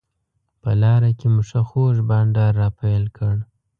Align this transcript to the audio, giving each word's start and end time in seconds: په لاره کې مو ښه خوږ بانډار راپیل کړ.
په 0.61 0.71
لاره 0.81 1.09
کې 1.19 1.27
مو 1.33 1.41
ښه 1.49 1.61
خوږ 1.69 1.95
بانډار 2.09 2.53
راپیل 2.63 3.03
کړ. 3.17 3.35